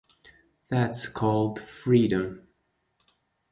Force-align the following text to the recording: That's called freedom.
That's 0.69 1.07
called 1.07 1.59
freedom. 1.59 2.47